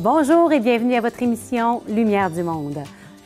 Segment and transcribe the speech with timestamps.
[0.00, 2.78] Bonjour et bienvenue à votre émission Lumière du Monde.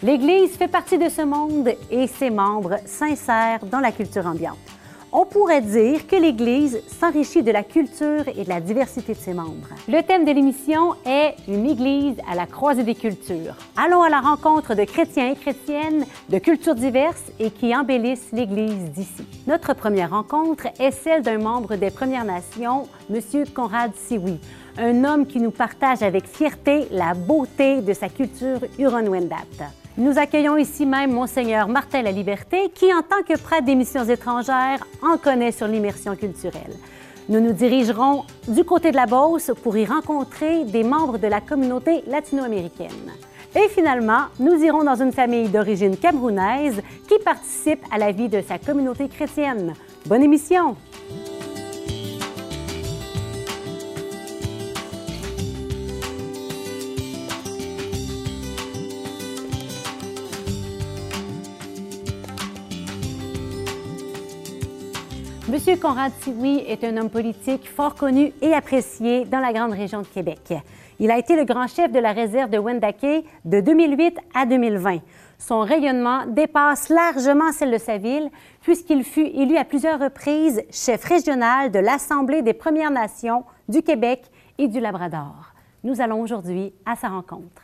[0.02, 4.56] L'Église fait partie de ce monde et ses membres s'insèrent dans la culture ambiante.
[5.12, 9.34] On pourrait dire que l'Église s'enrichit de la culture et de la diversité de ses
[9.34, 9.68] membres.
[9.86, 13.54] Le thème de l'émission est Une Église à la croisée des cultures.
[13.76, 18.90] Allons à la rencontre de chrétiens et chrétiennes de cultures diverses et qui embellissent l'Église
[18.92, 19.26] d'ici.
[19.46, 23.20] Notre première rencontre est celle d'un membre des Premières Nations, M.
[23.54, 24.40] Conrad Siwi,
[24.78, 29.70] un homme qui nous partage avec fierté la beauté de sa culture Huron-Wendat.
[29.98, 34.04] Nous accueillons ici même Monseigneur Martin La Liberté, qui, en tant que prêtre des missions
[34.04, 36.72] étrangères, en connaît sur l'immersion culturelle.
[37.28, 41.40] Nous nous dirigerons du côté de la Beauce pour y rencontrer des membres de la
[41.40, 43.12] communauté latino-américaine.
[43.54, 48.40] Et finalement, nous irons dans une famille d'origine camerounaise qui participe à la vie de
[48.40, 49.74] sa communauté chrétienne.
[50.06, 50.76] Bonne émission!
[65.72, 70.02] Monsieur Conrad Siwi est un homme politique fort connu et apprécié dans la grande région
[70.02, 70.52] de Québec.
[71.00, 74.98] Il a été le grand chef de la réserve de Wendake de 2008 à 2020.
[75.38, 78.28] Son rayonnement dépasse largement celle de sa ville,
[78.60, 84.24] puisqu'il fut élu à plusieurs reprises chef régional de l'Assemblée des Premières Nations du Québec
[84.58, 85.54] et du Labrador.
[85.84, 87.62] Nous allons aujourd'hui à sa rencontre.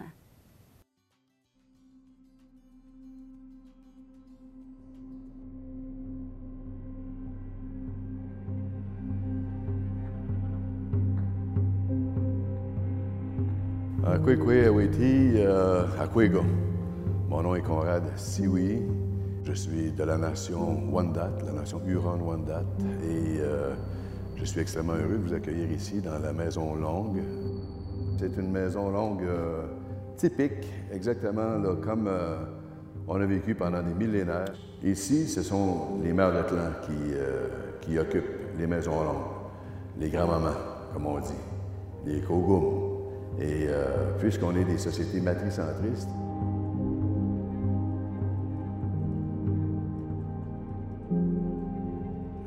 [16.01, 16.43] Akwego.
[17.29, 18.83] Mon nom est Conrad Siwi.
[19.45, 22.65] Je suis de la nation Wendat, la nation Huron-Wendat,
[23.03, 23.75] et euh,
[24.37, 27.23] je suis extrêmement heureux de vous accueillir ici dans la Maison Longue.
[28.19, 29.63] C'est une maison longue euh,
[30.17, 32.37] typique, exactement comme euh,
[33.07, 34.53] on a vécu pendant des millénaires.
[34.85, 37.49] Ici, ce sont les mères de clan qui, euh,
[37.81, 39.27] qui occupent les maisons longues,
[39.99, 40.57] les grands-mamans,
[40.93, 41.33] comme on dit,
[42.05, 42.88] les kogums.
[43.41, 46.09] Et euh, puisqu'on est des sociétés matricentristes,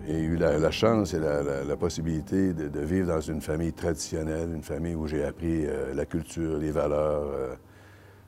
[0.07, 4.93] J'ai eu la, chance et la, possibilité de, vivre dans une famille traditionnelle, une famille
[4.93, 7.55] où j'ai appris euh, la culture, les valeurs, euh,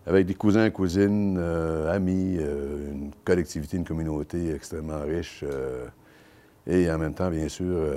[0.06, 1.38] avec des cousins, cousines,
[1.90, 5.44] amis, une collectivité, une communauté extrêmement riche
[6.68, 7.90] et en même temps, bien sûr,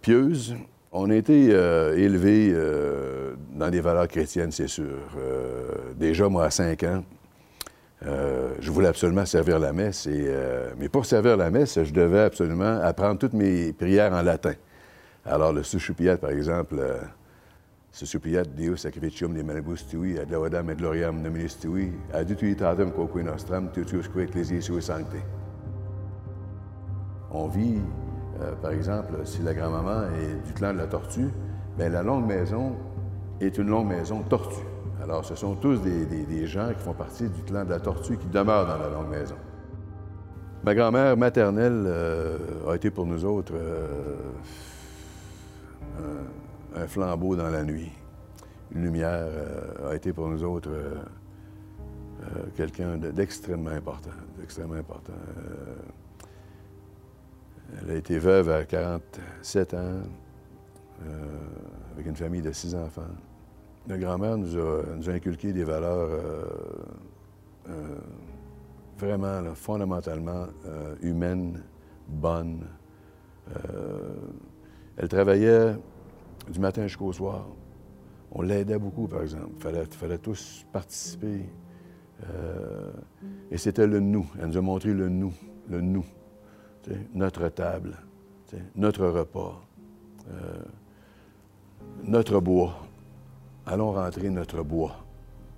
[0.00, 0.54] pieuse.
[0.90, 4.98] On a été euh, élevés euh, dans des valeurs chrétiennes, c'est sûr.
[5.18, 7.04] Euh, déjà, moi, à 5 ans,
[8.06, 10.08] euh, je voulais absolument servir la messe,
[10.78, 14.54] mais pour servir la messe, je devais absolument apprendre toutes mes prières en latin.
[15.26, 16.80] Alors, le Sushupiat, par exemple,
[17.92, 23.70] Sushupiat Deus sacrificium de manibus tui, ad laudam et gloriam nominis tui, adituitatem quoque nostram,
[23.72, 25.16] tutiusque ecclesiae sui sancte.
[27.30, 27.80] On vit,
[28.40, 31.30] euh, par exemple, si la grand-maman est du clan de la tortue,
[31.76, 32.76] bien, la longue maison
[33.40, 34.64] est une longue maison tortue.
[35.02, 38.26] Alors, ce sont tous des, gens qui font partie du clan de la tortue qui
[38.26, 39.36] demeurent dans la longue maison.
[40.64, 42.36] Ma grand-mère maternelle euh,
[42.68, 43.86] a été pour nous autres euh,
[46.76, 47.92] un, flambeau dans la nuit.
[48.72, 49.26] Une lumière
[49.88, 50.70] a été pour nous autres
[52.54, 55.14] quelqu'un de- d'extrêmement important, d'extrêmement important.
[57.76, 59.78] Elle a été veuve à 47 ans,
[61.02, 61.06] euh,
[61.92, 63.02] avec une famille de six enfants.
[63.86, 66.44] Notre grand-mère nous a, inculqué des valeurs euh,
[67.68, 67.98] euh,
[68.98, 70.46] vraiment, fondamentalement
[71.02, 71.62] humaines,
[72.08, 72.64] bonnes.
[74.96, 75.74] Elle travaillait
[76.50, 77.46] du matin jusqu'au soir.
[78.32, 79.52] On l'aidait beaucoup, par exemple.
[79.56, 81.46] Il fallait, fallait tous participer.
[83.50, 84.26] Et c'était le nous.
[84.38, 85.32] Elle nous a montré le nous,
[85.70, 86.04] le nous.
[87.14, 87.96] Notre table,
[88.74, 89.60] notre repas,
[90.30, 90.62] euh,
[92.04, 92.80] notre bois.
[93.66, 94.96] Allons rentrer notre bois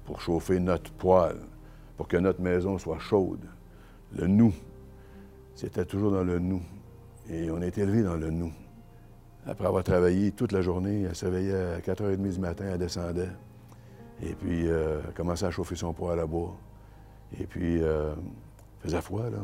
[0.05, 1.39] pour chauffer notre poêle,
[1.97, 3.47] pour que notre maison soit chaude.
[4.12, 4.53] Le nous,
[5.55, 6.62] c'était toujours dans le nous.
[7.29, 8.53] Et on est élevé dans le nous.
[9.47, 13.31] Après avoir travaillé toute la journée, elle se réveillait à 4h30 du matin, elle descendait.
[14.23, 16.56] Et puis, euh, elle commençait à chauffer son poêle à bois.
[17.39, 18.15] Et puis, euh,
[18.81, 19.39] faisait froid, là.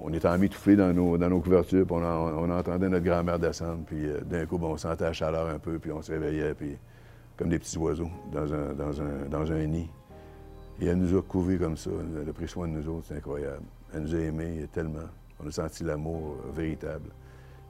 [0.00, 3.38] On était emmitouflés dans nos, dans nos couvertures, puis on, en- on entendait notre grand-mère
[3.38, 6.54] descendre, puis euh, d'un coup, on sentait la chaleur un peu, puis on se réveillait,
[6.54, 6.76] puis
[7.36, 9.88] comme des petits oiseaux dans un, dans un, dans un nid.
[10.80, 11.90] Et elle nous a couverts comme ça.
[12.22, 13.62] Elle a pris soin de nous autres, c'est incroyable.
[13.92, 15.08] Elle nous a aimés tellement.
[15.42, 17.10] On a senti l'amour euh, véritable.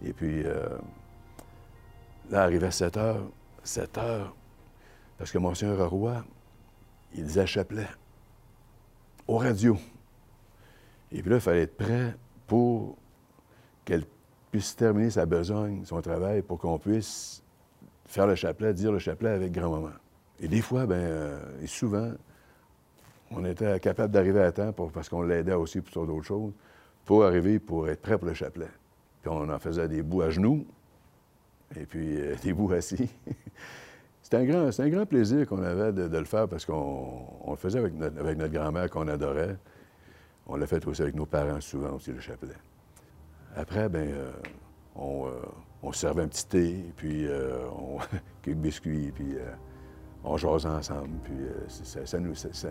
[0.04, 0.68] Et puis, euh,
[2.30, 3.22] là, arrivé à 7 heures,
[3.62, 4.34] 7 heures,
[5.16, 6.22] Parce que Monseigneur Roy,
[7.14, 7.86] il disait chapelet
[9.26, 9.76] au radio.
[11.12, 12.14] Et puis là, il fallait être prêt
[12.46, 12.96] pour
[13.84, 14.04] qu'elle
[14.50, 17.42] puisse terminer sa besogne, son travail, pour qu'on puisse
[18.06, 19.92] faire le chapelet, dire le chapelet avec grand-maman.
[20.40, 22.12] Et des fois, ben, euh, et souvent,
[23.30, 26.52] on était capable d'arriver à temps parce qu'on l'aidait aussi pour d'autres choses,
[27.04, 28.68] pour arriver pour être prêt pour le chapelet.
[29.20, 30.66] Puis on en faisait des bouts à genoux,
[31.76, 33.10] et puis euh, des bouts assis.
[34.22, 37.78] C'était un, grand, un grand plaisir qu'on avait de, le faire parce qu'on le faisait
[37.78, 39.56] avec notre, avec notre grand-mère qu'on adorait.
[40.48, 42.56] On l'a fait aussi avec nos parents souvent aussi, le chapelet.
[43.54, 44.32] Après, ben, euh,
[44.96, 45.30] on, euh,
[45.82, 47.26] on, servait un petit thé, puis
[47.78, 47.98] on,
[48.42, 49.36] quelques biscuits, puis
[50.24, 51.18] on jasait ensemble.
[51.24, 51.34] Puis
[51.68, 52.18] ça, ça,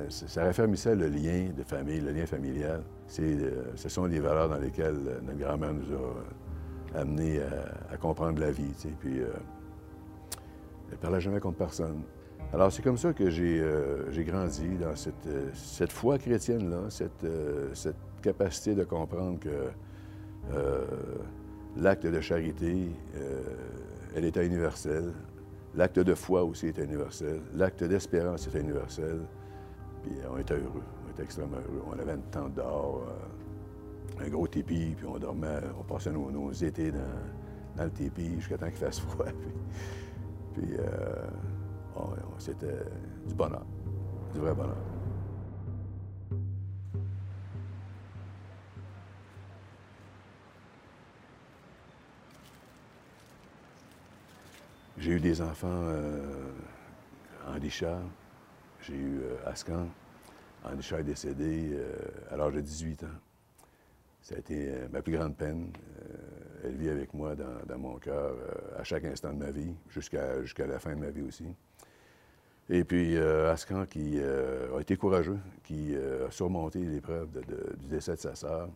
[0.09, 2.83] ça, raffermissait le lien de famille, le lien familial.
[3.07, 7.39] ce sont des valeurs dans lesquelles notre grand-mère nous a amenés
[7.91, 8.73] à, comprendre la vie.
[8.99, 12.01] Puis elle ne parlait jamais contre personne.
[12.53, 17.23] Alors, c'est comme ça que j'ai euh, grandi dans cette, euh, cette foi chrétienne-là, cette,
[17.23, 19.69] euh, cette, capacité de comprendre que
[21.77, 22.89] l'acte de charité,
[24.15, 25.13] elle était universelle.
[25.75, 27.39] L'acte de foi aussi était universel.
[27.53, 29.19] L'acte d'espérance était universel.
[30.01, 30.83] Puis on était heureux.
[31.05, 31.83] On était extrêmement heureux.
[31.87, 33.05] On avait une tente dehors,
[34.19, 38.33] un gros tépi, puis on dormait, on passait nos, nos étés dans, dans, le tépi
[38.37, 39.27] jusqu'à temps qu'il fasse froid.
[40.55, 40.75] Puis
[42.01, 42.83] euh, c'était
[43.25, 43.65] du bonheur,
[44.33, 44.77] du vrai bonheur.
[54.97, 56.51] J'ai eu des enfants euh,
[57.47, 59.87] Andy j'ai eu euh, Ascan.
[60.63, 61.95] Andy Charles est décédé euh,
[62.31, 63.07] à l'âge de 18 ans.
[64.21, 65.71] Ça a été ma plus grande peine
[66.63, 70.67] elle vit avec moi dans, mon cœur euh, à chaque instant de ma vie, jusqu'à
[70.67, 71.45] la fin de ma vie aussi.
[72.69, 78.15] Et puis euh, Ascan, qui euh, a été courageux, qui a surmonté l'épreuve du décès
[78.15, 78.69] de sa sœur.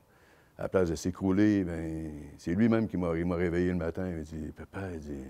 [0.58, 4.08] À la place de s'écrouler, ben, c'est lui-même qui m'a réveillé le matin.
[4.08, 5.24] Il m'a dit Papa, dit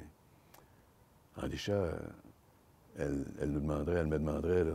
[1.41, 1.93] Andisha,
[2.97, 4.65] elle, elle, nous demanderait, elle me demanderait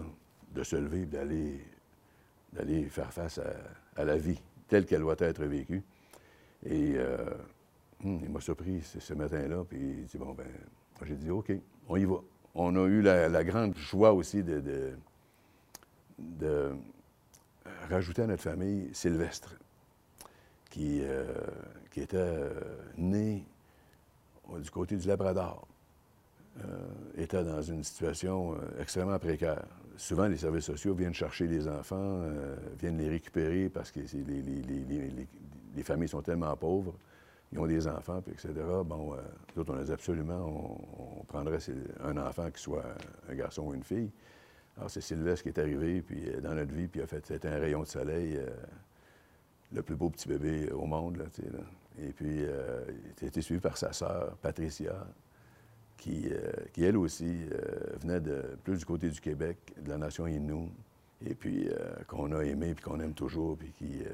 [0.55, 3.39] de se lever et d'aller, faire face
[3.97, 5.83] à, la vie telle qu'elle doit être vécue.
[6.65, 6.97] Et
[8.03, 10.47] Hmm, il m'a surpris ce, matin-là, puis il dit Bon, ben,
[11.03, 11.53] j'ai dit OK,
[11.89, 12.17] on y va.
[12.59, 14.97] On a eu la, grande joie aussi de,
[17.91, 19.55] rajouter à notre famille Sylvestre,
[20.71, 21.27] qui, euh,
[21.95, 22.51] était euh,
[22.97, 23.45] né
[24.59, 25.69] du côté du Labrador.
[26.65, 26.89] Euh,
[27.19, 29.63] était dans une situation extrêmement précaire.
[29.99, 32.23] Souvent, les services sociaux viennent chercher les enfants,
[32.79, 36.95] viennent les récupérer parce que les, familles sont tellement pauvres
[37.57, 38.53] ils ont des enfants, puis etc.
[38.85, 39.19] Bon, euh,
[39.57, 40.79] nous on a dit absolument,
[41.19, 41.59] on, prendrait
[42.03, 42.85] un enfant qui soit
[43.29, 44.11] un garçon ou une fille.
[44.77, 47.59] Alors, c'est Sylvestre qui est arrivé, puis euh, dans notre vie, puis a fait, un
[47.59, 48.49] rayon de soleil, euh,
[49.73, 51.49] le plus beau petit bébé au monde, là, tu sais.
[51.99, 55.07] Et puis, il a été suivi par sa sœur, Patricia,
[55.97, 56.29] qui,
[56.75, 57.47] qui elle aussi,
[58.03, 60.69] venait de, plus du côté du Québec, de la nation Innu
[61.25, 61.75] et puis euh,
[62.07, 64.11] qu'on a aimé, puis qu'on aime toujours, puis qui, euh,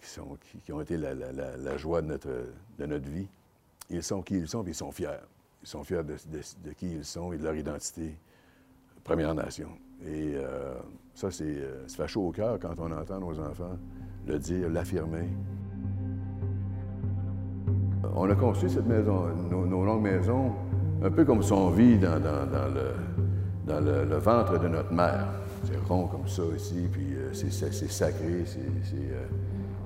[0.00, 2.30] qui, sont, qui, ont été la, joie de notre,
[2.78, 3.26] de notre vie.
[3.90, 5.08] Ils sont qui ils sont, puis ils sont fiers.
[5.62, 8.14] Ils sont fiers de, de, qui ils sont et de leur identité
[9.02, 9.68] Première Nation.
[10.06, 10.74] Et euh,
[11.14, 13.78] ça, c'est, ça fait chaud au cœur quand on entend nos enfants
[14.26, 15.28] le dire, l'affirmer.
[18.14, 20.52] On a construit cette maison, nos, longues maisons,
[21.02, 22.94] un peu comme si on vit dans, dans, le,
[23.66, 25.28] dans le ventre de notre mère.
[25.64, 27.50] C'est rond comme ça ici, puis euh, c'est
[27.90, 29.26] sacré, euh,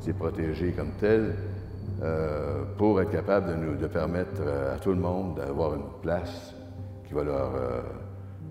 [0.00, 1.35] c'est protégé comme tel,
[2.02, 4.42] euh, pour être capable de, nous, de permettre
[4.75, 6.54] à tout le monde d'avoir une place
[7.06, 7.52] qui va leur,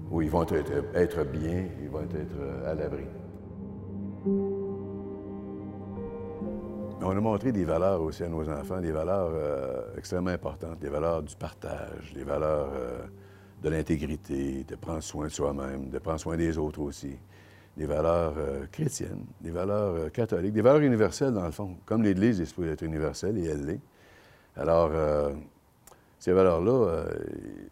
[0.09, 3.05] où ils vont être, être, bien, ils vont être à l'abri.
[7.01, 9.31] On a montré des valeurs aussi à nos enfants, des valeurs
[9.97, 12.69] extrêmement importantes, des valeurs du partage, des valeurs
[13.61, 17.17] de l'intégrité, de prendre soin de soi-même, de prendre soin des autres aussi.
[17.75, 21.77] Des valeurs euh, chrétiennes, des valeurs euh, catholiques, des valeurs universelles dans le fond.
[21.85, 23.79] Comme l'Église est supposée être universelle et elle l'est.
[24.55, 25.33] Alors, euh,
[26.17, 27.05] ces valeurs-là,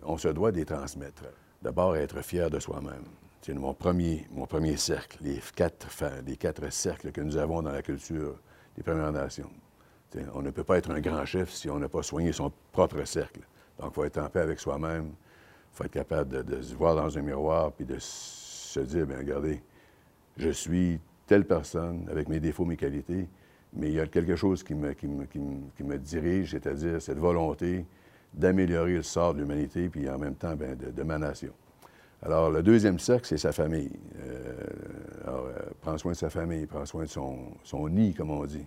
[0.04, 1.24] on se doit de les transmettre.
[1.64, 3.06] D'abord, être fier de soi-même.
[3.42, 5.88] C'est mon premier, mon premier cercle, les quatre,
[6.26, 8.40] les quatre cercles que nous avons dans la culture
[8.78, 9.50] des Premières Nations.
[10.36, 13.04] on ne peut pas être un grand chef si on n'a pas soigné son propre
[13.06, 13.42] cercle.
[13.80, 15.14] Donc, il faut être en paix avec soi-même,
[15.76, 19.62] faut être capable de, se voir dans un miroir puis de se dire, bien, regardez,
[20.38, 23.28] je suis telle personne avec mes défauts, mes qualités,
[23.74, 27.18] mais il y a quelque chose qui me, qui me, qui me, dirige, c'est-à-dire cette
[27.18, 27.86] volonté
[28.34, 31.52] d'améliorer le sort de l'humanité, puis en même temps bien, de, ma nation.
[32.22, 33.92] Alors, le deuxième cercle, c'est sa famille.
[35.26, 35.50] alors,
[35.82, 38.66] prend soin de sa famille, prend soin de son, son nid, comme on dit.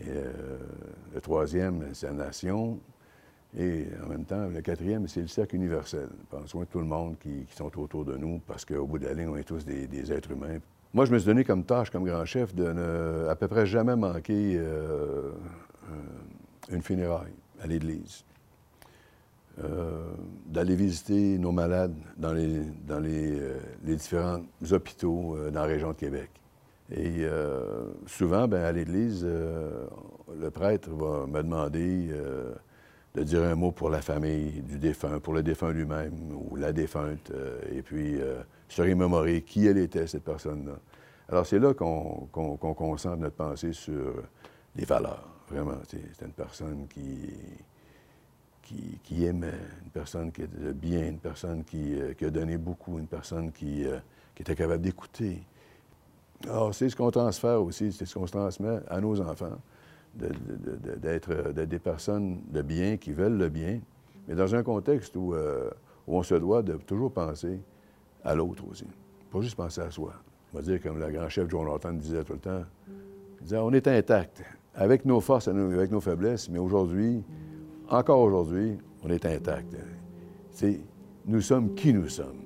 [0.00, 0.10] Et,
[1.14, 2.80] le troisième, c'est la nation.
[3.56, 6.08] Et en même temps, le quatrième, c'est le cercle universel.
[6.28, 9.06] Prendre soin de tout le monde qui, sont autour de nous, parce qu'au bout de
[9.06, 10.58] la ligne, on est tous des, êtres humains.
[10.92, 13.66] Moi, je me suis donné comme tâche, comme grand chef, de ne à peu près
[13.66, 15.32] jamais manquer euh,
[15.90, 15.94] euh,
[16.70, 18.24] une funéraille à l'Église.
[19.64, 20.12] Euh,
[20.46, 22.60] d'aller visiter nos malades dans les,
[23.00, 23.40] les,
[23.84, 24.40] les différents
[24.70, 26.30] hôpitaux dans la région de Québec.
[26.94, 27.26] Et
[28.06, 32.08] souvent, ben, à l'Église, le prêtre va me demander
[33.14, 36.72] de dire un mot pour la famille du défunt, pour le défunt lui-même ou la
[36.72, 40.78] défunte, euh, et puis euh, se remémorer qui elle était, cette personne-là.
[41.28, 44.14] Alors, c'est là qu'on concentre notre pensée sur
[44.76, 45.78] les valeurs, vraiment.
[45.86, 47.30] C'est une personne qui,
[49.02, 49.48] qui, aimait,
[49.84, 53.52] une personne qui était bien, une personne qui, euh, qui, a donné beaucoup, une personne
[53.52, 53.84] qui,
[54.34, 55.42] qui était capable d'écouter.
[56.44, 59.58] Alors, c'est ce qu'on transfère aussi, c'est ce qu'on transmet à nos enfants
[60.14, 63.80] d'être des personnes de bien, qui veulent le bien,
[64.26, 65.70] mais dans un contexte où, euh,
[66.06, 67.60] on se doit de toujours penser
[68.24, 68.86] à l'autre aussi.
[69.30, 70.14] Pas juste penser à soi.
[70.52, 72.64] On va dire, comme le grand chef John Lawton disait tout le temps,
[73.52, 74.42] on est intact,
[74.74, 77.22] avec nos forces, avec nos faiblesses, mais aujourd'hui,
[77.90, 79.76] encore aujourd'hui, on est intact.
[80.50, 80.80] C'est,
[81.26, 82.42] nous sommes qui nous sommes.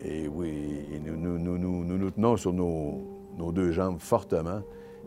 [0.00, 3.02] Et oui, nous nous, tenons sur nos,
[3.36, 4.62] nos, deux jambes fortement.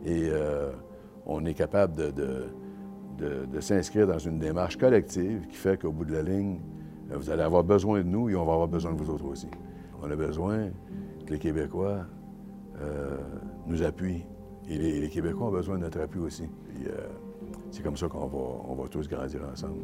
[0.05, 0.71] Et euh,
[1.25, 6.24] on est capable de, s'inscrire dans une démarche collective qui fait qu'au bout de la
[6.24, 6.60] ligne,
[7.12, 9.25] euh, vous allez avoir besoin de nous et on va avoir besoin de vous autres
[9.25, 9.48] aussi.
[10.01, 10.70] On a besoin
[11.25, 12.06] que les Québécois
[12.82, 13.18] euh,
[13.68, 14.25] nous appuient.
[14.68, 16.50] Et les, Québécois ont besoin de notre appui aussi.
[16.88, 17.08] Euh,
[17.70, 18.38] c'est comme ça qu'on va,
[18.70, 19.84] on va tous grandir ensemble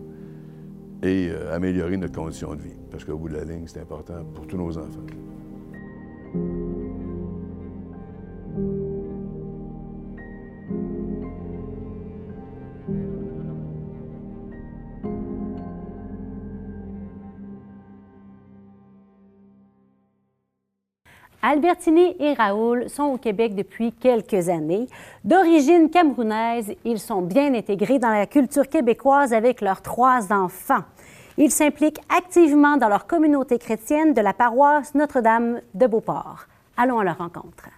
[1.03, 2.73] et améliorer notre condition de vie.
[2.89, 5.05] Parce qu'au bout de la ligne, c'est important pour tous nos enfants.
[21.49, 24.85] Albertini et Raoul sont au Québec depuis quelques années.
[25.23, 30.83] D'origine camerounaise, ils sont bien intégrés dans la culture québécoise avec leurs trois enfants.
[31.37, 36.47] Ils s'impliquent activement dans leur communauté chrétienne de la paroisse Notre-Dame de Beauport.
[36.75, 37.69] Allons à leur rencontre.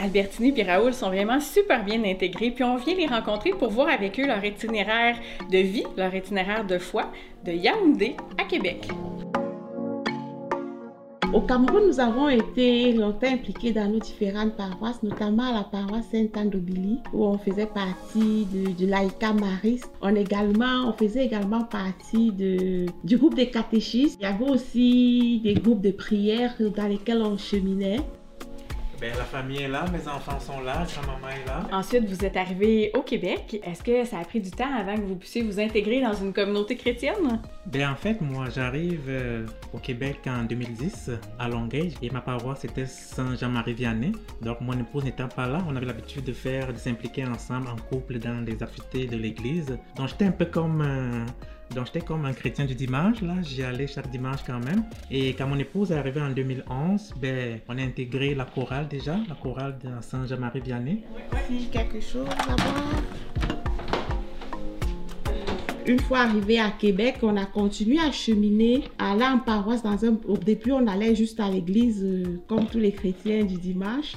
[0.00, 3.90] Albertini et Raoul sont vraiment super bien intégrés, puis on vient les rencontrer pour voir
[3.90, 5.14] avec eux leur itinéraire
[5.52, 7.04] de vie, leur itinéraire de foi,
[7.44, 8.88] de Yaoundé à Québec.
[11.32, 16.04] Au Cameroun, nous avons été longtemps impliqués dans nos différentes paroisses, notamment à la paroisse
[16.12, 16.50] Sainte-Anne
[17.14, 19.90] où on faisait partie du laïka mariste.
[20.02, 20.12] On,
[20.92, 24.18] faisait également partie de, du groupe des catéchistes.
[24.20, 28.00] Il y avait aussi des groupes de prière dans lesquels on cheminait.
[29.02, 31.66] Ben, la famille est là, mes enfants sont là, sa maman est là.
[31.72, 33.60] Ensuite, vous êtes arrivé au Québec.
[33.64, 36.32] Est-ce que ça a pris du temps avant que vous puissiez vous intégrer dans une
[36.32, 37.42] communauté chrétienne?
[37.66, 42.64] Ben, en fait, moi, j'arrive euh, au Québec en 2010, à Longueuil, et ma paroisse
[42.64, 44.12] était Saint-Jean-Marie-Vianney.
[44.40, 47.76] Donc, mon épouse n'étant pas là, on avait l'habitude de faire, de s'impliquer ensemble en
[47.90, 49.76] couple dans les activités de l'église.
[49.96, 50.80] Donc, j'étais un peu comme...
[50.80, 51.26] Euh,
[51.74, 54.84] donc j'étais comme un chrétien du dimanche, là, j'y allais chaque dimanche quand même.
[55.10, 59.16] Et quand mon épouse est arrivée en 2011, ben, on a intégré la chorale déjà,
[59.28, 61.04] la chorale de Saint-Jean-Marie-Vianney.
[61.50, 63.52] Oui, quelque chose là-bas.
[65.84, 69.82] Une fois arrivé à Québec, on a continué à cheminer, à aller en paroisse.
[69.82, 70.16] Dans un...
[70.28, 74.12] Au début, on allait juste à l'église euh, comme tous les chrétiens du dimanche.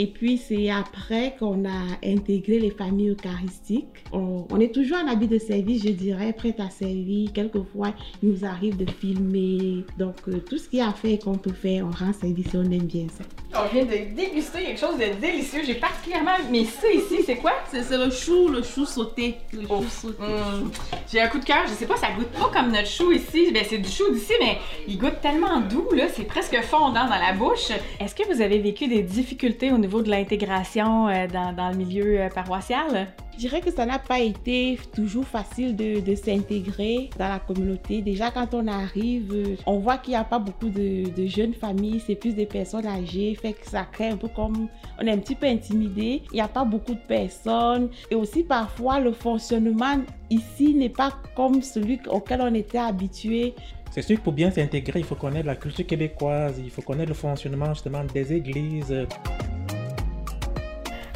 [0.00, 4.04] Et puis, c'est après qu'on a intégré les familles eucharistiques.
[4.12, 7.32] On, est toujours en habit de service, je dirais, prête à servir.
[7.32, 9.84] Quelquefois, il nous arrive de filmer.
[9.98, 12.54] Donc, euh, tout ce qu'il y a à faire qu'on peut faire, on rend service
[12.54, 13.24] et on aime bien ça.
[13.60, 15.62] On vient de déguster quelque chose de délicieux.
[15.64, 16.36] J'ai particulièrement.
[16.50, 17.52] Mais ça ici, c'est quoi?
[17.70, 19.36] C'est le chou, le chou sauté.
[19.52, 20.22] Le chou sauté.
[20.22, 20.70] Hum.
[21.10, 21.64] J'ai un coup de cœur.
[21.66, 23.50] Je sais pas, ça goûte pas comme notre chou ici.
[23.52, 26.04] Ben, c'est du chou d'ici, mais il goûte tellement doux, là.
[26.14, 27.70] C'est presque fondant dans la bouche.
[28.00, 32.20] Est-ce que vous avez vécu des difficultés au niveau de l'intégration euh, dans, le milieu
[32.20, 33.08] euh, paroissial?
[33.38, 38.02] Je dirais que ça n'a pas été toujours facile de, s'intégrer dans la communauté.
[38.02, 42.16] Déjà, quand on arrive, on voit qu'il n'y a pas beaucoup de, jeunes familles, c'est
[42.16, 44.66] plus des personnes âgées, fait que ça crée un peu comme...
[45.00, 47.90] On est un petit peu intimidé, il n'y a pas beaucoup de personnes.
[48.10, 53.54] Et aussi, parfois, le fonctionnement ici n'est pas comme celui auquel on était habitué.
[53.92, 57.10] C'est sûr que pour bien s'intégrer, il faut connaître la culture québécoise, il faut connaître
[57.10, 59.06] le fonctionnement justement des églises.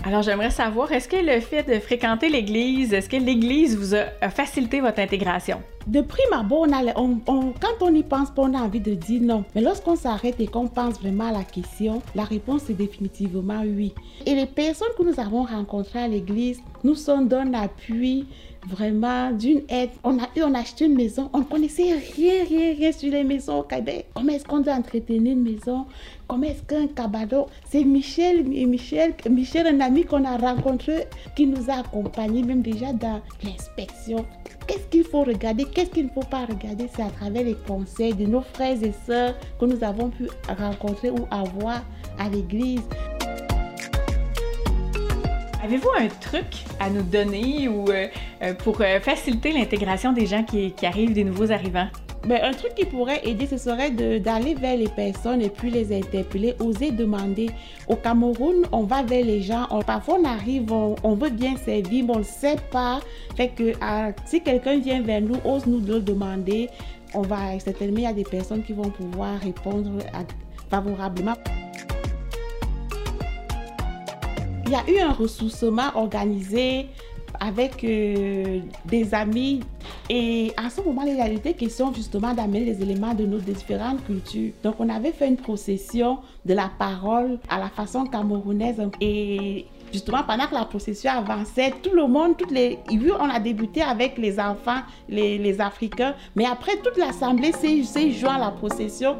[0.04, 4.28] Alors, j'aimerais savoir, est-ce que le fait de fréquenter l'Église, est-ce que l'Église vous a,
[4.30, 5.62] facilité votre intégration?
[5.86, 7.18] De prime abord, on a- on-
[7.60, 9.44] quand on y pense on a envie de dire non.
[9.54, 13.94] Mais lorsqu'on s'arrête et qu'on pense vraiment à la question, la réponse est définitivement oui.
[14.26, 18.26] Et les personnes que nous avons rencontrées à l'église nous sont d'un appui,
[18.68, 19.90] vraiment d'une aide.
[20.04, 23.10] On a eu, on a acheté une maison, on ne connaissait rien, rien, rien sur
[23.10, 24.06] les maisons au Québec.
[24.14, 25.86] Comment est-ce qu'on doit entretenir une maison?
[26.28, 31.68] Comment est-ce qu'un cabado C'est Michel, Michel, Michel, un ami qu'on a rencontré, qui nous
[31.68, 34.24] a accompagnés même déjà dans l'inspection.
[34.66, 35.64] Qu'est-ce qu'il faut regarder?
[35.64, 36.88] Qu'est-ce qu'il ne faut pas regarder?
[36.94, 41.10] C'est à travers les conseils de nos frères et sœurs que nous avons pu rencontrer
[41.10, 41.82] ou avoir
[42.18, 42.80] à l'église.
[45.62, 48.08] Avez-vous un truc à nous donner ou euh,
[48.42, 51.86] euh, pour euh, faciliter l'intégration des gens qui, arrivent, des nouveaux arrivants?
[52.26, 55.96] Mais un truc qui pourrait aider, ce serait d'aller vers les personnes et puis les
[55.96, 57.50] interpeller, oser demander.
[57.86, 59.68] Au Cameroun, on va vers les gens.
[59.86, 63.00] Parfois, on arrive, on, veut bien servir, mais on ne sait pas.
[63.36, 66.70] Fait que ah, si quelqu'un vient vers nous, ose nous le demander,
[67.14, 69.90] on va certainement, il y a des personnes qui vont pouvoir répondre
[70.70, 71.34] favorablement.
[74.72, 76.88] Y a eu un ressourcement organisé
[77.40, 79.60] avec euh, des amis
[80.08, 84.04] et à ce moment, il a été question justement d'amener les éléments de nos différentes
[84.04, 84.52] cultures.
[84.62, 90.22] Donc, on avait fait une procession de la parole à la façon camerounaise et Justement,
[90.26, 94.16] pendant que la procession avançait, tout le monde, toutes les, oui, on a débuté avec
[94.16, 99.16] les enfants, les, Africains, mais après toute l'assemblée s'est s'est joint à la procession.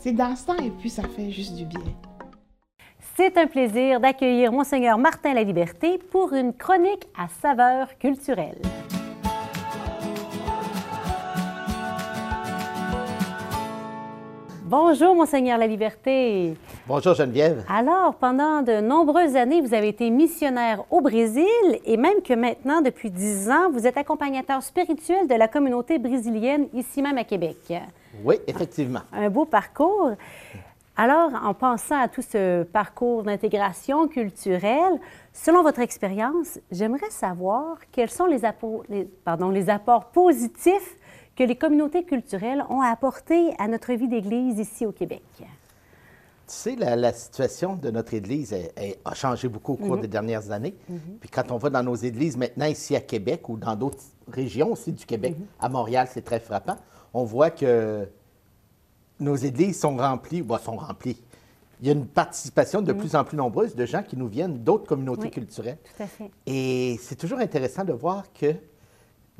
[0.00, 1.80] C'est dansant et puis ça fait juste du bien.
[3.14, 8.56] C'est un plaisir d'accueillir Monseigneur Martin La Liberté pour une chronique à saveur culturelle.
[14.64, 16.54] Bonjour, Monseigneur La Liberté.
[16.88, 17.66] Bonjour Geneviève.
[17.68, 21.44] Alors, pendant de nombreuses années, vous avez été missionnaire au Brésil
[21.84, 26.68] et même que maintenant, depuis dix ans, vous êtes accompagnateur spirituel de la communauté brésilienne
[26.72, 27.74] ici même à Québec.
[28.24, 29.00] Oui, effectivement.
[29.12, 30.12] Un beau parcours.
[30.96, 35.00] Alors, en pensant à tout ce parcours d'intégration culturelle,
[35.32, 40.96] selon votre expérience, j'aimerais savoir quels sont les, apports, les- pardon, les apports positifs
[41.34, 45.22] que les communautés culturelles ont apportés à notre vie d'Église ici au Québec.
[45.38, 45.44] Tu
[46.46, 50.08] sais, la, la situation de notre Église elle- elle a changé beaucoup au cours des
[50.08, 50.74] dernières années.
[51.20, 54.72] Puis quand on va dans nos églises maintenant ici à Québec ou dans d'autres régions
[54.72, 56.76] aussi du Québec, à Montréal, c'est très frappant,
[57.14, 58.06] on voit que
[59.20, 61.20] nos églises sont remplies, bon, sont remplies.
[61.80, 64.58] Il y a une participation de plus en plus nombreuse de gens qui nous viennent
[64.58, 65.30] d'autres communautés Oui.
[65.30, 65.78] culturelles.
[65.96, 66.30] Tout à fait.
[66.46, 68.56] Et c'est toujours intéressant de voir qu'il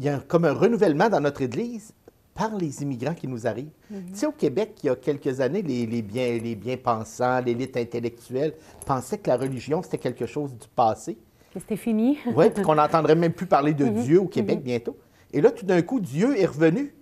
[0.00, 1.92] y a un- comme un renouvellement dans notre Église
[2.35, 3.70] par les immigrants qui nous arrivent.
[3.88, 7.76] Tu sais, au Québec, il y a quelques années, les, les bien, les bien-pensants, l'élite
[7.76, 8.54] intellectuelle
[8.87, 11.16] pensaient que la religion, c'était quelque chose du passé.
[11.52, 12.18] Que c'était fini.
[12.35, 14.96] Oui, puis qu'on n'entendrait même plus parler de Dieu au Québec bientôt.
[15.32, 16.92] Et là, tout d'un coup, Dieu est revenu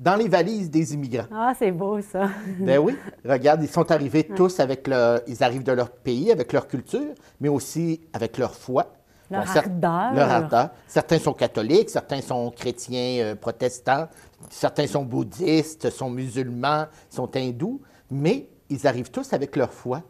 [0.00, 1.26] dans les valises des immigrants.
[1.30, 2.30] Ah, c'est beau ça.
[2.58, 6.52] Ben oui, regarde, ils sont arrivés tous avec leur, ils arrivent de leur pays, avec
[6.54, 8.94] leur culture, mais aussi avec leur foi.
[9.30, 10.14] Leur ardeur.
[10.14, 10.70] Leur ardeur.
[10.88, 14.08] Certains sont catholiques, certains sont chrétiens euh, protestants,
[14.48, 20.02] certains sont bouddhistes, sont musulmans, sont hindous, mais ils arrivent tous avec leur foi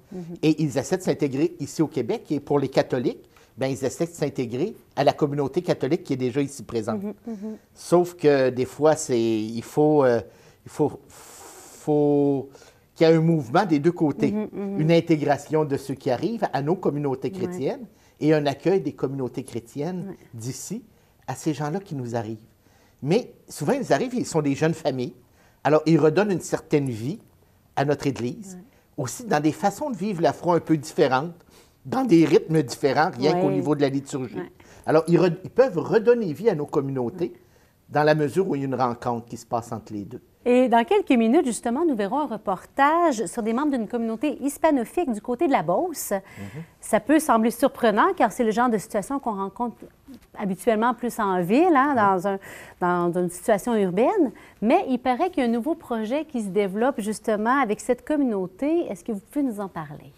[0.42, 2.30] et ils essaient de s'intégrer ici au Québec.
[2.30, 3.29] Et pour les catholiques,
[3.60, 7.02] ben, ils essaient de s'intégrer à la communauté catholique qui est déjà ici présente.
[7.74, 10.22] Sauf que des fois, c'est il faut, euh,
[10.64, 12.48] il faut, faut
[12.94, 14.34] qu'il y ait un mouvement des deux côtés.
[14.78, 17.86] Une intégration de ceux qui arrivent à nos communautés chrétiennes
[18.18, 20.82] et un accueil des communautés chrétiennes d'ici
[21.26, 22.38] à ces gens-là qui nous arrivent.
[23.02, 25.14] Mais souvent, ils arrivent, ils sont des jeunes familles.
[25.64, 27.18] Alors, ils redonnent une certaine vie
[27.76, 28.58] à notre Église,
[28.96, 31.34] aussi dans des façons de vivre la foi un peu différentes,
[31.84, 33.40] dans des rythmes différents, rien Ouais.
[33.40, 34.36] qu'au niveau de la liturgie.
[34.36, 34.52] Ouais.
[34.86, 37.32] Alors, ils, re- ils peuvent redonner vie à nos communautés
[37.88, 40.20] dans la mesure où il y a une rencontre qui se passe entre les deux.
[40.46, 45.12] Et dans quelques minutes, justement, nous verrons un reportage sur des membres d'une communauté hispanophile
[45.12, 46.14] du côté de la Beauce.
[46.80, 49.76] Ça peut sembler surprenant car c'est le genre de situation qu'on rencontre
[50.38, 52.38] habituellement plus en ville, hein, dans, un-
[53.10, 54.32] dans une situation urbaine.
[54.62, 58.02] Mais il paraît qu'il y a un nouveau projet qui se développe justement avec cette
[58.06, 58.86] communauté.
[58.88, 60.10] Est-ce que vous pouvez nous en parler?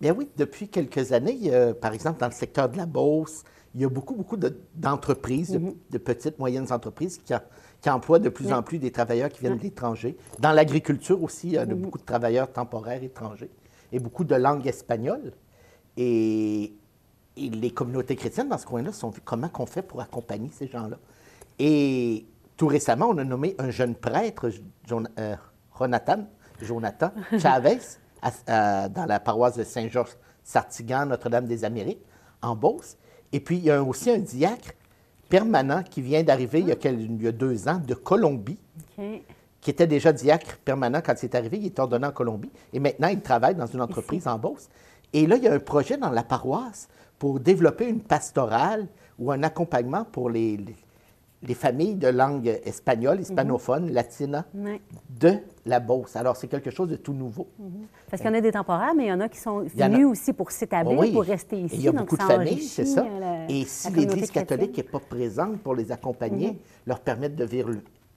[0.00, 3.42] Bien oui, depuis quelques années, a, par exemple, dans le secteur de la Beauce,
[3.74, 7.44] il y a beaucoup, beaucoup de- d'entreprises, de, de petites, moyennes entreprises qui, a-
[7.80, 10.16] qui emploient de plus en plus des travailleurs qui viennent de l'étranger.
[10.38, 13.50] Dans l'agriculture aussi, il y a de- beaucoup de travailleurs temporaires étrangers
[13.92, 15.32] et beaucoup de langue espagnole.
[15.96, 16.72] Et,
[17.36, 20.68] et les communautés chrétiennes dans ce coin-là sont vues comment qu'on fait pour accompagner ces
[20.68, 20.98] gens-là?
[21.58, 22.24] Et
[22.56, 25.34] tout récemment, on a nommé un jeune prêtre, euh,
[25.78, 26.24] Jonathan,
[26.62, 27.78] Jonathan Chavez,
[28.22, 32.02] à- dans la paroisse de Saint-Georges Sartigan, Notre-Dame des Amériques,
[32.42, 32.96] en Beauce.
[33.32, 34.72] Et puis, il y a aussi un diacre
[35.28, 38.58] permanent qui vient d'arriver il, y a quel- il y a deux ans de Colombie,
[39.60, 41.58] qui était déjà diacre permanent quand il est arrivé.
[41.58, 42.50] Il est ordonné en Colombie.
[42.72, 44.68] Et maintenant, il travaille dans une entreprise en Beauce.
[45.12, 48.86] Et là, il y a un projet dans la paroisse pour développer une pastorale
[49.18, 50.76] ou un accompagnement pour les, les,
[51.42, 54.80] les familles de langue espagnole, hispanophone, latine Ouais.
[55.08, 55.34] de
[55.66, 56.16] la Beauce.
[56.16, 57.46] Alors, c'est quelque chose de tout nouveau.
[58.10, 59.60] Parce qu'il y en a des temporaires, mais il y en a qui sont en
[59.60, 61.12] a- venus aussi pour s'établir, Oui.
[61.12, 61.76] pour rester Et ici.
[61.76, 63.04] il y a donc beaucoup de familles, c'est ça.
[63.04, 66.56] euh, la- Et si l'Église catholique n'est pas présente pour les accompagner, Mhm.
[66.86, 67.70] leur permettre de vivre,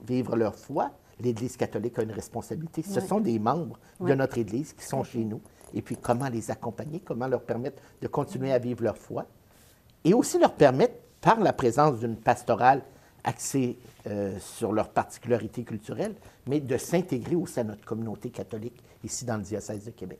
[0.03, 2.81] vivre leur foi, l'Église catholique a une responsabilité.
[2.81, 5.41] Ce sont des membres de notre Église qui sont chez nous.
[5.75, 9.25] Et puis, comment les accompagner, comment leur permettre de continuer à vivre leur foi.
[10.03, 12.81] Et aussi leur permettre, par la présence d'une pastorale
[13.23, 16.15] axée euh, sur leurs particularités culturelles,
[16.47, 20.19] mais de s'intégrer aussi à notre communauté catholique ici dans le diocèse de Québec.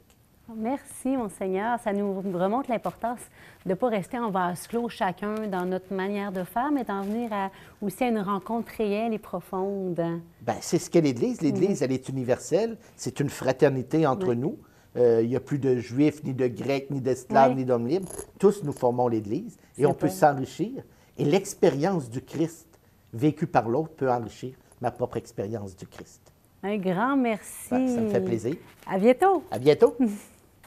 [0.54, 1.80] Merci, Monseigneur.
[1.80, 3.20] Ça nous remonte l'importance
[3.66, 7.04] de ne pas rester en vase clos chacun dans notre manière de faire, mais d'en
[7.04, 9.96] venir à, aussi à une rencontre réelle et profonde.
[10.42, 11.42] Ben, c'est ce qu'est l'Église.
[11.42, 12.78] L'Église, elle est universelle.
[12.98, 14.38] C'est une fraternité entre Oui.
[14.38, 14.58] nous.
[14.98, 17.58] Euh, Il n'y a plus de juifs, ni de grecs, ni d'esclaves, Oui.
[17.58, 18.10] ni d'hommes libres.
[18.38, 20.84] Tous nous formons l'Église et on peut s'enrichir.
[21.18, 22.68] Et l'expérience du Christ
[23.14, 26.22] vécue par l'autre peut enrichir ma propre expérience du Christ.
[26.64, 27.70] Un grand merci.
[27.72, 28.56] Ben, ça me fait plaisir.
[28.88, 29.44] À bientôt.
[29.52, 29.96] À bientôt.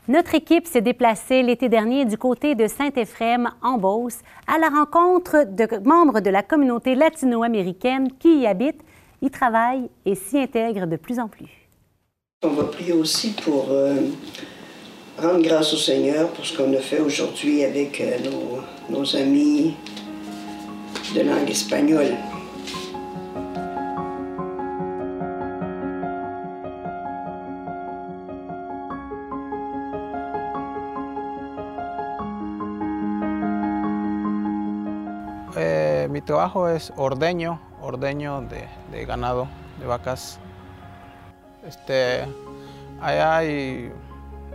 [0.07, 5.46] Notre équipe s'est déplacée l'été dernier du côté de Saint-Éphrem, en Beauce, à la rencontre
[5.50, 8.83] de membres de la communauté latino-américaine qui y habitent,
[9.22, 11.48] y travaillent et s'y intègrent de plus en plus.
[12.42, 13.94] On va prier aussi pour euh,
[15.18, 18.18] rendre grâce au Seigneur pour ce qu'on a fait aujourd'hui avec euh,
[18.90, 19.74] nos, nos amis
[21.14, 22.14] de langue espagnole.
[35.94, 38.42] Eh, mi trabajo es ordeño, ordeño
[38.90, 39.46] de, ganado,
[39.78, 40.40] de vacas.
[41.64, 42.24] Este,
[43.00, 43.92] allá hay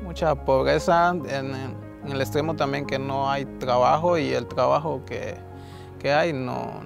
[0.04, 1.56] mucha pobreza, en,
[2.04, 5.36] en el extremo también que no hay trabajo y el trabajo que,
[5.98, 6.82] que hay no,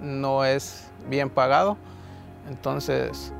[0.00, 1.76] no es bien pagado.
[2.48, 3.32] Entonces,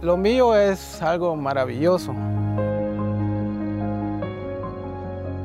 [0.00, 2.14] lo mío es algo maravilloso.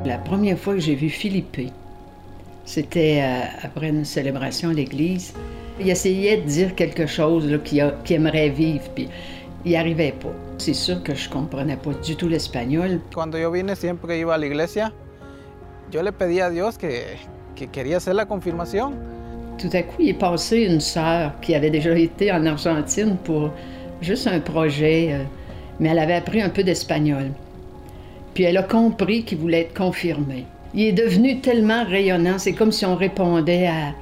[0.05, 1.71] La première fois que j'ai vu Philippe,
[2.65, 5.33] c'était euh, après une célébration à l'église.
[5.79, 9.09] Il essayait de dire quelque chose qu'il, aimerait vivre, puis
[9.65, 10.33] il n'y arrivait pas.
[10.57, 12.99] C'est sûr que je comprenais pas du tout l'espagnol.
[13.13, 14.93] Cuando yo vine siempre iba la iglesia.
[15.91, 16.87] Yo le a Dios que,
[17.55, 18.93] que quería hacer la confirmación.
[19.57, 23.51] Tout à coup, il est passé une sœur qui avait déjà été en Argentine pour
[24.01, 25.23] juste un projet, euh,
[25.79, 27.31] mais elle avait appris un peu d'espagnol.
[28.33, 30.45] Puis elle a compris qu'il voulait être confirmé.
[30.75, 33.93] Il est devenu tellement rayonnant, c'est comme si on répondait à,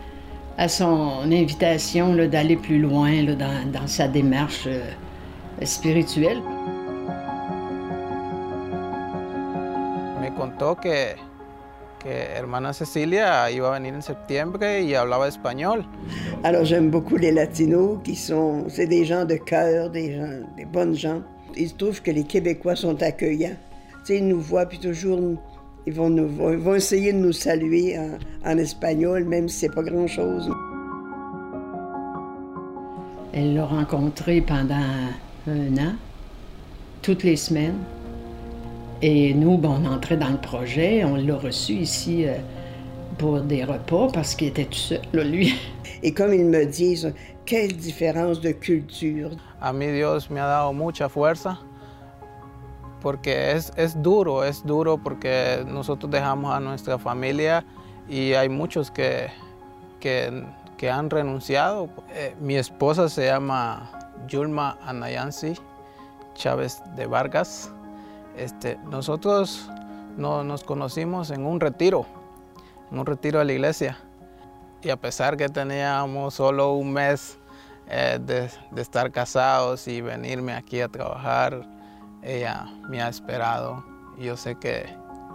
[0.57, 6.41] à son invitation d'aller plus loin là, dans, dans sa démarche euh, spirituelle.
[10.21, 11.13] Me contó que,
[11.99, 15.84] que hermana Cecilia iba a venir en septiembre y hablaba español.
[16.41, 20.65] Alors j'aime beaucoup les Latinos qui sont, c'est des gens de cœur, des gens, des
[20.65, 21.21] bonnes gens.
[21.57, 23.57] Il se trouve que les Québécois sont accueillants.
[24.05, 25.19] Tu sais, ils nous voient puis toujours,
[25.88, 29.74] ils vont, nous, vont, vont essayer de nous saluer en, en espagnol, même si c'est
[29.74, 30.52] pas grand chose.
[33.34, 34.76] Elle l'a rencontré pendant
[35.48, 35.94] un an,
[37.02, 37.80] toutes les semaines.
[39.02, 42.36] Et nous, ben, on entrait dans le projet, on l'a reçu ici euh,
[43.17, 45.56] pour des repas parce qu'il était tout seul, là, lui.
[46.04, 47.12] Et comme ils me disent,
[47.46, 49.32] quelle différence de culture.
[49.60, 51.58] A mí Dios me ha dado mucha fuerza
[53.02, 57.66] porque es, es duro, es duro porque nosotros dejamos a nuestra familia
[58.08, 59.30] y hay muchos que,
[60.00, 60.46] que,
[60.78, 61.90] que han renunciado.
[62.12, 63.92] Eh, mi esposa se llama
[64.28, 65.54] Yulma Anayansi
[66.36, 67.72] Chávez de Vargas.
[68.38, 69.70] Este, nosotros
[70.18, 72.06] no- nos conocimos en un retiro,
[72.92, 73.98] en un retiro de la iglesia.
[74.84, 77.38] Y a pesar que teníamos solo un mes
[77.88, 81.68] eh, de, de estar casados y venirme aquí a trabajar,
[82.23, 83.84] ella me ha esperado
[84.17, 84.86] y yo sé que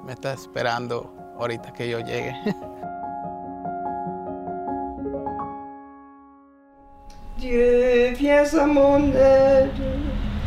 [0.05, 2.35] me está esperando ahorita que yo llegue.
[7.39, 9.71] Dieu, viens à mon aide,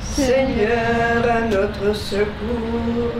[0.01, 3.13] Seigneur, à notre secours.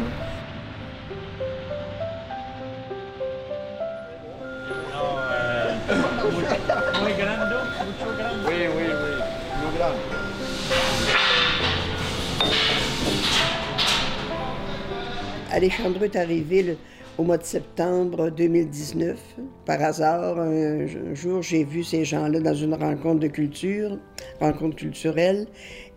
[15.60, 16.78] Alejandro est arrivé
[17.18, 19.20] au mois de septembre 2019.
[19.66, 24.00] Par hasard, un, jour, j'ai vu ces gens-là dans une rencontre de culture,
[24.40, 25.48] rencontre culturelle,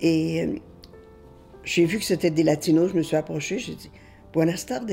[0.00, 0.56] et euh,
[1.62, 2.90] j'ai vu que c'était des Latinos.
[2.90, 3.90] Je me suis approchée, j'ai dit
[4.32, 4.90] Buenas tardes.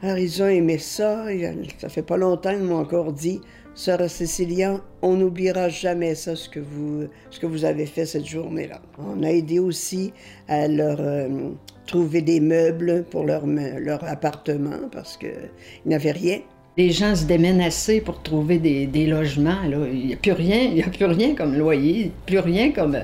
[0.00, 1.32] Alors, ils ont aimé ça.
[1.34, 3.40] et, Ça fait pas longtemps, ils m'ont encore dit
[3.74, 8.26] Sœur Cécilia, on n'oubliera jamais ça, ce que, vous, ce que vous avez fait cette
[8.26, 8.80] journée-là.
[8.96, 10.12] On a aidé aussi
[10.46, 11.50] à leur euh,
[11.86, 15.50] trouver des meubles pour leur, me- leur appartement parce qu'ils
[15.86, 16.38] n'avaient rien.
[16.76, 17.24] Les gens se
[17.62, 19.62] assez pour trouver des, des logements.
[19.68, 19.78] là.
[19.92, 22.98] Il n'y a plus rien, il y a plus rien comme loyer, plus rien comme.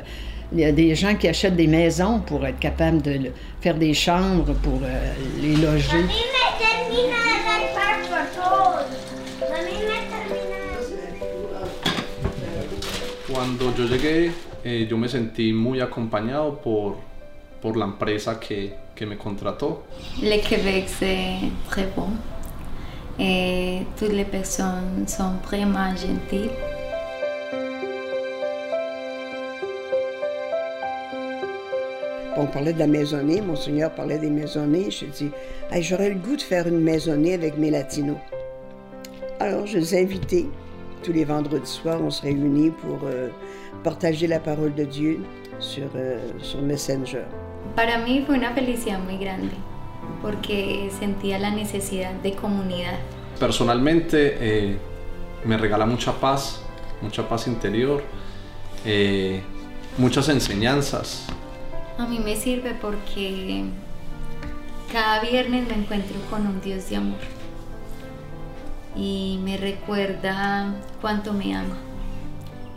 [0.53, 3.95] Il y a des gens qui achètent des maisons pour être capables de faire des
[3.95, 6.05] chambres pour euh, les loger.
[13.29, 14.33] Cuando yo llegué,
[14.65, 16.97] eh, yo me sentí muy acompañado por,
[17.61, 19.85] por la empresa que, que me contrató.
[20.23, 22.09] Le Québec, c'est très bon.
[23.19, 26.51] Et toutes les personnes sont vraiment gentilles.
[32.37, 34.91] On parlait de la maisonnée, Monseigneur parlait des maisonnées.
[34.91, 35.31] J'ai dit,
[35.71, 38.17] Hey, j'aurais le goût de faire une maisonnée avec mes latinos.
[39.41, 40.47] Alors, je les ai invités.
[41.03, 43.29] Tous les vendredis soirs, on se réunit pour euh,
[43.85, 45.21] partager la parole de Dieu
[45.59, 47.25] sur, euh, sur Messenger.
[47.75, 49.53] Para mí fue una felicidad muy grande
[50.23, 52.99] porque sentía la necesidad de comunidad.
[53.39, 54.79] Personalmente eh,
[55.45, 56.63] me regala mucha paz,
[57.01, 58.03] mucha paz interior,
[58.85, 59.43] eh,
[59.99, 61.27] muchas enseñanzas.
[61.99, 63.65] A mí me sirve porque
[64.93, 67.19] cada viernes me encuentro con un Dios de amor
[68.97, 71.77] y me recuerda cuánto me ama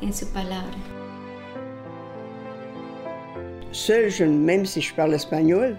[0.02, 0.93] en su palabra.
[3.74, 5.76] Seul, je- même si je parle espagnol,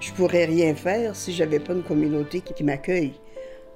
[0.00, 3.12] je pourrais rien faire si j'avais pas une communauté qui, m'accueille.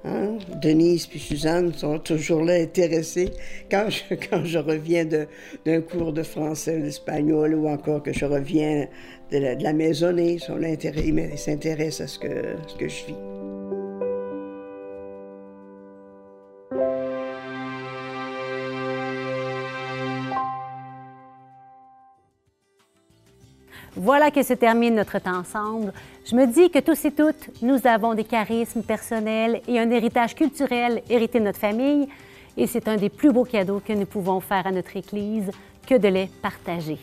[0.05, 0.37] Hein?
[0.61, 3.31] Denise puis Suzanne sont toujours là intéressées
[3.69, 8.87] quand je, quand je reviens d'un cours de français d'espagnol ou encore que je reviens
[9.31, 10.39] de la, maisonnée.
[10.39, 13.38] Ils s'intéressent à ce que, ce que je vis.
[23.95, 25.93] Voilà que se termine notre temps ensemble.
[26.25, 30.35] Je me dis que tous et toutes, nous avons des charismes personnels et un héritage
[30.35, 32.07] culturel hérité de notre famille.
[32.57, 35.49] Et c'est un des plus beaux cadeaux que nous pouvons faire à notre Église
[35.87, 36.97] que de les partager.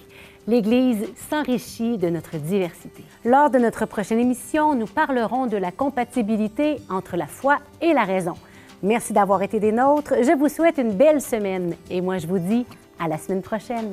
[0.47, 3.03] L'Église s'enrichit de notre diversité.
[3.25, 8.05] Lors de notre prochaine émission, nous parlerons de la compatibilité entre la foi et la
[8.05, 8.35] raison.
[8.83, 10.15] Merci d'avoir été des nôtres.
[10.23, 12.65] Je vous souhaite une belle semaine et moi je vous dis
[13.01, 13.91] à la semaine prochaine.